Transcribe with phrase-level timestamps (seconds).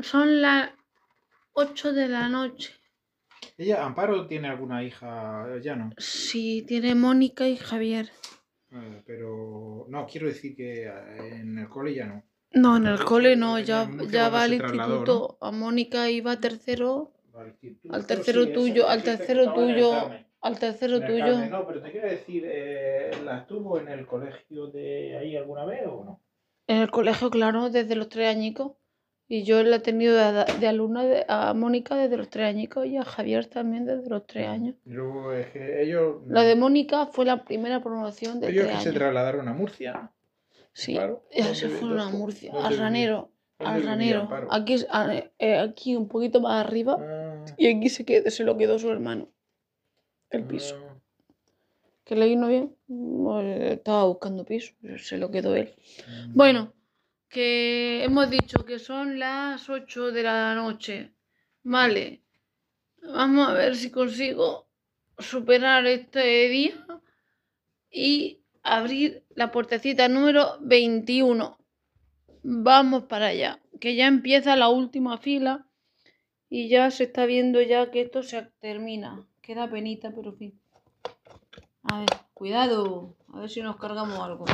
[0.00, 0.70] son las
[1.52, 2.72] 8 de la noche.
[3.58, 5.46] ¿Ella, Amparo, tiene alguna hija?
[5.62, 5.90] Ya no.
[5.98, 8.10] Sí, tiene Mónica y Javier.
[8.70, 12.24] Eh, pero no, quiero decir que eh, en el cole ya no.
[12.54, 15.38] No, en el cole no, ya, ya va al instituto.
[15.40, 17.12] A Mónica iba tercero,
[17.90, 21.38] Al tercero sí, tuyo, al tercero tuyo, al tercero tuyo.
[21.48, 25.86] No, pero te quiero decir, eh, ¿la estuvo en el colegio de ahí alguna vez
[25.86, 26.20] o no?
[26.66, 28.72] En el colegio, claro, desde los tres añicos.
[29.34, 32.84] Y yo la he tenido de, de alumna de- a Mónica desde los tres añicos
[32.86, 34.74] y a Javier también desde los tres años.
[34.84, 38.82] Luego es que ellos, La de Mónica fue la primera promoción de ellos tres que
[38.84, 40.10] se trasladaron a Murcia.
[40.74, 41.08] Sí, ya
[41.54, 44.28] se ¿dónde- fueron a Murcia, al ranero, ¿Dónde al ranero.
[44.50, 44.76] Aquí,
[45.38, 48.90] eh, aquí un poquito más arriba Ah, y aquí se, quedó, se lo quedó su
[48.90, 49.28] hermano,
[50.28, 50.76] el piso.
[50.90, 50.98] ah.
[52.04, 55.74] Que le vino bien, pues, estaba buscando piso, se lo quedó él.
[56.06, 56.34] Mm.
[56.34, 56.72] Bueno,
[57.32, 61.14] que hemos dicho que son las 8 de la noche.
[61.62, 62.22] Vale,
[63.02, 64.68] vamos a ver si consigo
[65.18, 66.86] superar este día
[67.90, 71.58] y abrir la puertecita número 21.
[72.42, 75.66] Vamos para allá, que ya empieza la última fila
[76.50, 79.26] y ya se está viendo ya que esto se termina.
[79.40, 80.60] Queda penita, pero fin.
[81.84, 84.44] A ver, cuidado, a ver si nos cargamos algo.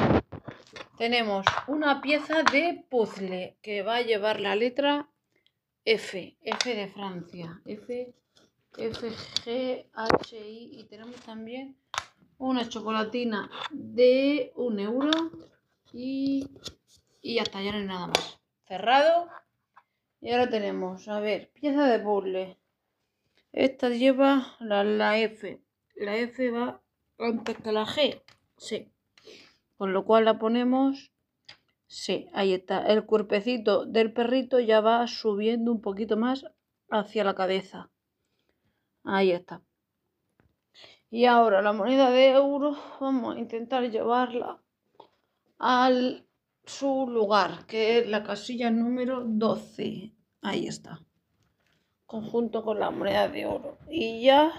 [0.98, 5.08] Tenemos una pieza de puzzle que va a llevar la letra
[5.84, 8.12] F, F de Francia, F,
[8.76, 9.10] F,
[9.44, 11.76] G, H, I y tenemos también
[12.36, 15.10] una chocolatina de un euro
[15.92, 16.48] y,
[17.22, 18.40] y hasta ya no hay nada más.
[18.66, 19.28] Cerrado.
[20.20, 22.58] Y ahora tenemos, a ver, pieza de puzzle.
[23.52, 25.62] Esta lleva la, la F.
[25.94, 26.82] La F va
[27.20, 28.20] antes que la G.
[28.56, 28.90] Sí.
[29.78, 31.12] Con lo cual la ponemos.
[31.86, 32.86] Sí, ahí está.
[32.86, 36.44] El cuerpecito del perrito ya va subiendo un poquito más
[36.90, 37.90] hacia la cabeza.
[39.04, 39.62] Ahí está.
[41.10, 44.60] Y ahora la moneda de euro vamos a intentar llevarla
[45.58, 46.26] al
[46.64, 50.12] su lugar, que es la casilla número 12.
[50.42, 51.00] Ahí está.
[52.04, 53.78] Conjunto con la moneda de oro.
[53.88, 54.52] Y ya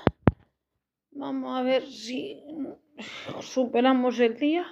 [1.12, 2.42] vamos a ver si
[3.42, 4.66] superamos el día.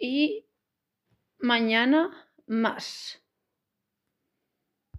[0.00, 0.46] Y
[1.38, 2.10] mañana
[2.46, 3.19] más.